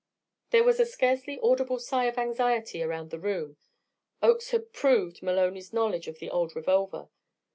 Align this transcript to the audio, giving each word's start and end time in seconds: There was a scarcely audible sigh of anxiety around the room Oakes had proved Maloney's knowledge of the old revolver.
There 0.49 0.63
was 0.63 0.79
a 0.79 0.85
scarcely 0.87 1.39
audible 1.43 1.77
sigh 1.77 2.05
of 2.05 2.17
anxiety 2.17 2.81
around 2.81 3.11
the 3.11 3.19
room 3.19 3.57
Oakes 4.23 4.49
had 4.49 4.73
proved 4.73 5.21
Maloney's 5.21 5.73
knowledge 5.73 6.07
of 6.07 6.17
the 6.17 6.31
old 6.31 6.55
revolver. 6.55 7.09